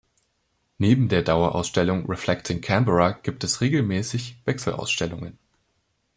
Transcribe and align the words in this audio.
Neben 0.79 1.09
der 1.09 1.21
Dauerausstellung 1.21 2.07
"Reflecting 2.07 2.59
Canberra" 2.61 3.11
gibt 3.11 3.43
es 3.43 3.61
regelmäßig 3.61 4.41
Wechselausstellungen. 4.45 5.37